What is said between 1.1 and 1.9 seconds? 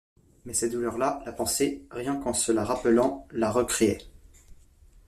la pensée,